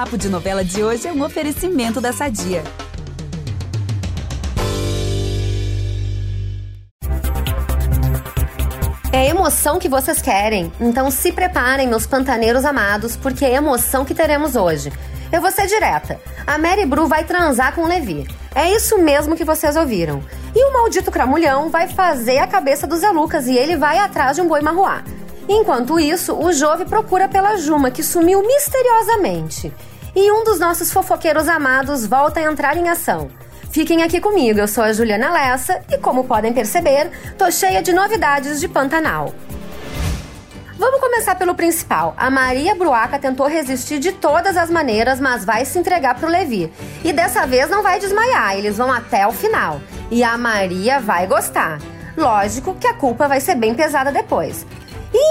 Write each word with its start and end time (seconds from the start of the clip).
Papo 0.00 0.16
de 0.16 0.30
Novela 0.30 0.64
de 0.64 0.82
hoje 0.82 1.06
é 1.06 1.12
um 1.12 1.22
oferecimento 1.22 2.00
da 2.00 2.10
Sadia. 2.10 2.64
É 9.12 9.26
emoção 9.26 9.78
que 9.78 9.90
vocês 9.90 10.22
querem, 10.22 10.72
então 10.80 11.10
se 11.10 11.30
preparem, 11.30 11.86
meus 11.86 12.06
pantaneiros 12.06 12.64
amados, 12.64 13.14
porque 13.14 13.44
é 13.44 13.52
emoção 13.56 14.02
que 14.02 14.14
teremos 14.14 14.56
hoje. 14.56 14.90
Eu 15.30 15.42
vou 15.42 15.50
ser 15.50 15.66
direta. 15.66 16.18
A 16.46 16.56
Mary 16.56 16.86
Bru 16.86 17.06
vai 17.06 17.24
transar 17.24 17.74
com 17.74 17.82
o 17.82 17.86
Levi. 17.86 18.26
É 18.54 18.74
isso 18.74 18.96
mesmo 18.96 19.36
que 19.36 19.44
vocês 19.44 19.76
ouviram. 19.76 20.24
E 20.56 20.64
o 20.64 20.72
maldito 20.72 21.10
cramulhão 21.10 21.68
vai 21.68 21.86
fazer 21.88 22.38
a 22.38 22.46
cabeça 22.46 22.86
do 22.86 22.96
Zé 22.96 23.10
Lucas 23.10 23.46
e 23.46 23.54
ele 23.54 23.76
vai 23.76 23.98
atrás 23.98 24.36
de 24.36 24.40
um 24.40 24.48
boi 24.48 24.62
marruá. 24.62 25.04
Enquanto 25.48 25.98
isso, 25.98 26.34
o 26.34 26.52
Jove 26.52 26.84
procura 26.84 27.28
pela 27.28 27.56
Juma, 27.56 27.90
que 27.90 28.02
sumiu 28.02 28.42
misteriosamente. 28.46 29.72
E 30.14 30.30
um 30.30 30.44
dos 30.44 30.58
nossos 30.58 30.92
fofoqueiros 30.92 31.48
amados 31.48 32.06
volta 32.06 32.40
a 32.40 32.44
entrar 32.44 32.76
em 32.76 32.88
ação. 32.88 33.28
Fiquem 33.70 34.02
aqui 34.02 34.20
comigo, 34.20 34.58
eu 34.58 34.66
sou 34.66 34.82
a 34.82 34.92
Juliana 34.92 35.30
Lessa 35.30 35.80
e, 35.88 35.96
como 35.98 36.24
podem 36.24 36.52
perceber, 36.52 37.10
tô 37.38 37.50
cheia 37.50 37.80
de 37.80 37.92
novidades 37.92 38.58
de 38.58 38.66
Pantanal. 38.66 39.32
Vamos 40.76 40.98
começar 40.98 41.34
pelo 41.34 41.54
principal. 41.54 42.14
A 42.16 42.30
Maria 42.30 42.74
Bruaca 42.74 43.18
tentou 43.18 43.46
resistir 43.46 43.98
de 43.98 44.12
todas 44.12 44.56
as 44.56 44.70
maneiras, 44.70 45.20
mas 45.20 45.44
vai 45.44 45.64
se 45.64 45.78
entregar 45.78 46.14
pro 46.14 46.26
Levi. 46.26 46.72
E 47.04 47.12
dessa 47.12 47.46
vez 47.46 47.68
não 47.68 47.82
vai 47.82 48.00
desmaiar, 48.00 48.56
eles 48.56 48.78
vão 48.78 48.90
até 48.90 49.26
o 49.26 49.32
final. 49.32 49.80
E 50.10 50.24
a 50.24 50.38
Maria 50.38 50.98
vai 50.98 51.26
gostar. 51.26 51.78
Lógico 52.16 52.74
que 52.74 52.86
a 52.86 52.94
culpa 52.94 53.28
vai 53.28 53.40
ser 53.40 53.54
bem 53.54 53.74
pesada 53.74 54.10
depois. 54.10 54.66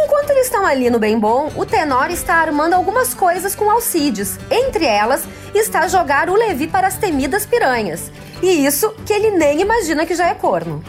Enquanto 0.09 0.31
eles 0.31 0.48
estão 0.48 0.66
ali 0.66 0.90
no 0.90 0.98
bem 0.98 1.20
bom, 1.20 1.52
o 1.55 1.68
Tenor 1.68 2.09
está 2.09 2.38
armando 2.38 2.73
algumas 2.73 3.13
coisas 3.13 3.54
com 3.54 3.70
Alcides. 3.70 4.40
Entre 4.49 4.84
elas 4.84 5.23
está 5.54 5.88
jogar 5.88 6.32
o 6.32 6.35
Levi 6.35 6.65
para 6.65 6.88
as 6.88 6.98
temidas 6.98 7.46
piranhas. 7.46 8.12
E 8.41 8.65
isso 8.65 8.90
que 9.05 9.13
ele 9.13 9.30
nem 9.37 9.62
imagina 9.62 10.07
que 10.07 10.15
já 10.15 10.27
é 10.27 10.34
corno. 10.34 10.84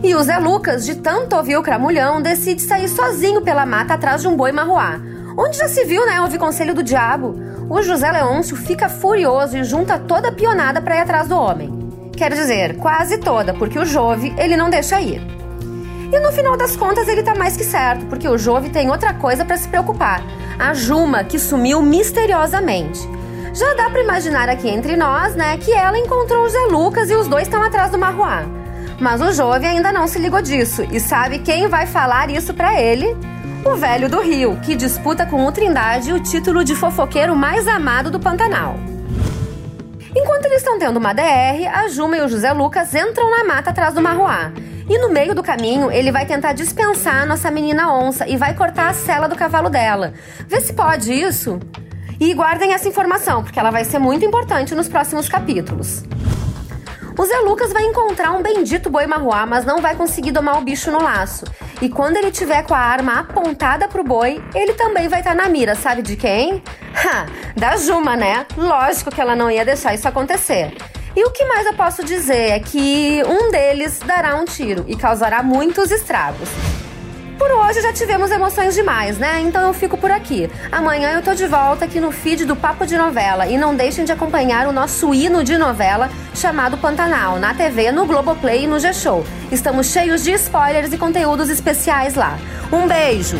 E 0.00 0.14
o 0.14 0.22
Zé 0.22 0.38
Lucas, 0.38 0.86
de 0.86 0.94
tanto 0.94 1.34
ouvir 1.34 1.56
o 1.56 1.62
cramulhão, 1.62 2.22
decide 2.22 2.62
sair 2.62 2.88
sozinho 2.88 3.42
pela 3.42 3.66
mata 3.66 3.94
atrás 3.94 4.22
de 4.22 4.28
um 4.28 4.36
boi 4.36 4.52
marroá. 4.52 5.00
Onde 5.36 5.58
já 5.58 5.66
se 5.66 5.84
viu, 5.84 6.06
né, 6.06 6.20
ouvir 6.20 6.38
conselho 6.38 6.72
do 6.72 6.84
diabo? 6.84 7.34
O 7.68 7.82
José 7.82 8.12
Leôncio 8.12 8.56
fica 8.56 8.88
furioso 8.88 9.58
e 9.58 9.64
junta 9.64 9.98
toda 9.98 10.28
a 10.28 10.32
pionada 10.32 10.80
para 10.80 10.94
ir 10.94 11.00
atrás 11.00 11.26
do 11.26 11.36
homem. 11.36 11.68
Quer 12.16 12.32
dizer, 12.32 12.76
quase 12.76 13.18
toda, 13.18 13.52
porque 13.54 13.78
o 13.78 13.84
Jove 13.84 14.32
ele 14.38 14.56
não 14.56 14.70
deixa 14.70 15.00
ir. 15.00 15.39
E 16.12 16.18
no 16.18 16.32
final 16.32 16.56
das 16.56 16.74
contas 16.76 17.06
ele 17.08 17.22
tá 17.22 17.34
mais 17.34 17.56
que 17.56 17.64
certo, 17.64 18.06
porque 18.06 18.28
o 18.28 18.36
Jove 18.36 18.70
tem 18.70 18.90
outra 18.90 19.14
coisa 19.14 19.44
para 19.44 19.56
se 19.56 19.68
preocupar: 19.68 20.22
a 20.58 20.74
Juma, 20.74 21.24
que 21.24 21.38
sumiu 21.38 21.80
misteriosamente. 21.80 23.00
Já 23.54 23.74
dá 23.74 23.90
para 23.90 24.02
imaginar 24.02 24.48
aqui 24.48 24.68
entre 24.68 24.96
nós, 24.96 25.34
né, 25.34 25.56
que 25.56 25.72
ela 25.72 25.98
encontrou 25.98 26.44
o 26.44 26.48
Zé 26.48 26.66
Lucas 26.70 27.10
e 27.10 27.14
os 27.14 27.26
dois 27.26 27.44
estão 27.44 27.62
atrás 27.62 27.90
do 27.90 27.98
Marruá. 27.98 28.44
Mas 29.00 29.20
o 29.20 29.32
Jove 29.32 29.66
ainda 29.66 29.92
não 29.92 30.06
se 30.06 30.18
ligou 30.18 30.42
disso 30.42 30.86
e 30.92 31.00
sabe 31.00 31.38
quem 31.38 31.66
vai 31.68 31.86
falar 31.86 32.30
isso 32.30 32.52
para 32.52 32.80
ele? 32.80 33.16
O 33.64 33.74
velho 33.74 34.08
do 34.08 34.20
Rio, 34.20 34.58
que 34.62 34.74
disputa 34.74 35.26
com 35.26 35.44
o 35.44 35.52
Trindade 35.52 36.12
o 36.12 36.20
título 36.20 36.64
de 36.64 36.74
fofoqueiro 36.74 37.34
mais 37.34 37.66
amado 37.66 38.10
do 38.10 38.20
Pantanal. 38.20 38.76
Enquanto 40.14 40.46
eles 40.46 40.58
estão 40.58 40.78
tendo 40.78 40.98
uma 40.98 41.12
DR, 41.12 41.66
a 41.72 41.88
Juma 41.88 42.16
e 42.16 42.20
o 42.20 42.28
José 42.28 42.52
Lucas 42.52 42.94
entram 42.94 43.30
na 43.30 43.44
mata 43.44 43.70
atrás 43.70 43.94
do 43.94 44.00
Marruá. 44.00 44.52
E 44.90 44.98
no 44.98 45.08
meio 45.08 45.36
do 45.36 45.42
caminho, 45.42 45.88
ele 45.88 46.10
vai 46.10 46.26
tentar 46.26 46.52
dispensar 46.52 47.22
a 47.22 47.24
nossa 47.24 47.48
menina 47.48 47.94
onça 47.94 48.26
e 48.26 48.36
vai 48.36 48.54
cortar 48.54 48.88
a 48.88 48.92
sela 48.92 49.28
do 49.28 49.36
cavalo 49.36 49.70
dela. 49.70 50.12
Vê 50.48 50.60
se 50.60 50.72
pode 50.72 51.12
isso. 51.12 51.60
E 52.18 52.34
guardem 52.34 52.72
essa 52.72 52.88
informação, 52.88 53.44
porque 53.44 53.60
ela 53.60 53.70
vai 53.70 53.84
ser 53.84 54.00
muito 54.00 54.24
importante 54.24 54.74
nos 54.74 54.88
próximos 54.88 55.28
capítulos. 55.28 56.02
O 57.16 57.24
Zé 57.24 57.38
Lucas 57.38 57.72
vai 57.72 57.84
encontrar 57.84 58.32
um 58.32 58.42
bendito 58.42 58.90
boi 58.90 59.06
marruá, 59.06 59.46
mas 59.46 59.64
não 59.64 59.80
vai 59.80 59.94
conseguir 59.94 60.32
domar 60.32 60.58
o 60.58 60.64
bicho 60.64 60.90
no 60.90 61.00
laço. 61.00 61.44
E 61.80 61.88
quando 61.88 62.16
ele 62.16 62.32
tiver 62.32 62.64
com 62.64 62.74
a 62.74 62.80
arma 62.80 63.20
apontada 63.20 63.86
pro 63.86 64.02
boi, 64.02 64.42
ele 64.52 64.72
também 64.72 65.06
vai 65.06 65.20
estar 65.20 65.36
tá 65.36 65.40
na 65.40 65.48
mira, 65.48 65.76
sabe 65.76 66.02
de 66.02 66.16
quem? 66.16 66.64
Ha, 66.96 67.26
da 67.56 67.76
Juma, 67.76 68.16
né? 68.16 68.44
Lógico 68.56 69.12
que 69.12 69.20
ela 69.20 69.36
não 69.36 69.48
ia 69.48 69.64
deixar 69.64 69.94
isso 69.94 70.08
acontecer. 70.08 70.74
E 71.16 71.24
o 71.24 71.30
que 71.30 71.44
mais 71.44 71.66
eu 71.66 71.74
posso 71.74 72.04
dizer 72.04 72.50
é 72.50 72.60
que 72.60 73.22
um 73.26 73.50
deles 73.50 73.98
dará 73.98 74.36
um 74.36 74.44
tiro 74.44 74.84
e 74.86 74.94
causará 74.94 75.42
muitos 75.42 75.90
estragos. 75.90 76.48
Por 77.36 77.50
hoje 77.50 77.80
já 77.80 77.90
tivemos 77.92 78.30
emoções 78.30 78.74
demais, 78.74 79.18
né? 79.18 79.40
Então 79.40 79.66
eu 79.66 79.72
fico 79.72 79.96
por 79.96 80.10
aqui. 80.10 80.48
Amanhã 80.70 81.12
eu 81.12 81.22
tô 81.22 81.34
de 81.34 81.46
volta 81.46 81.86
aqui 81.86 81.98
no 81.98 82.12
feed 82.12 82.44
do 82.44 82.54
Papo 82.54 82.86
de 82.86 82.98
Novela 82.98 83.46
e 83.46 83.56
não 83.56 83.74
deixem 83.74 84.04
de 84.04 84.12
acompanhar 84.12 84.68
o 84.68 84.72
nosso 84.72 85.14
hino 85.14 85.42
de 85.42 85.56
novela 85.56 86.10
chamado 86.34 86.76
Pantanal 86.76 87.38
na 87.38 87.54
TV, 87.54 87.90
no 87.92 88.04
Globoplay 88.04 88.64
e 88.64 88.66
no 88.66 88.78
G-Show. 88.78 89.24
Estamos 89.50 89.86
cheios 89.86 90.22
de 90.22 90.32
spoilers 90.32 90.92
e 90.92 90.98
conteúdos 90.98 91.48
especiais 91.48 92.14
lá. 92.14 92.38
Um 92.70 92.86
beijo! 92.86 93.38